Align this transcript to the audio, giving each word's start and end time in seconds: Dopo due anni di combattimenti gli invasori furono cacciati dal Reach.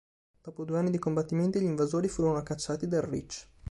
Dopo 0.41 0.63
due 0.65 0.79
anni 0.79 0.89
di 0.89 0.97
combattimenti 0.97 1.59
gli 1.59 1.65
invasori 1.65 2.07
furono 2.07 2.41
cacciati 2.41 2.87
dal 2.87 3.03
Reach. 3.03 3.47